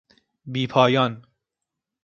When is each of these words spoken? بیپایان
بیپایان 0.45 1.21